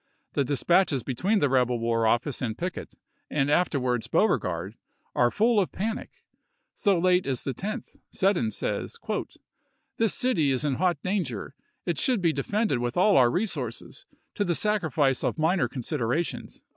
[0.33, 2.95] The dispatches between the rebel war office and Pickett,
[3.29, 4.73] and afterwards Beauregard,
[5.13, 6.09] are full of panic.
[6.73, 8.97] So late as the 10th Seddon says:"
[9.97, 11.53] This city is in hot danger.
[11.85, 16.63] It should be defended with all our resources, to the sacrifice of minor considerations."